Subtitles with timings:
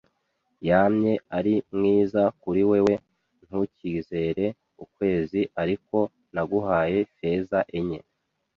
[0.69, 2.93] yamye ari mwiza kuri wewe.
[3.45, 4.45] Ntukigere
[4.83, 5.97] ukwezi ariko
[6.33, 7.99] naguhaye feza enye